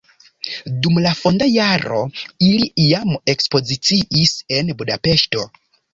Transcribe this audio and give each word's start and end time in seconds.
Dum 0.85 0.95
la 1.05 1.11
fonda 1.17 1.49
jaro 1.55 1.99
ili 2.47 2.71
jam 2.87 3.13
ekspoziciis 3.35 4.35
en 4.57 4.73
Budapeŝto. 4.81 5.45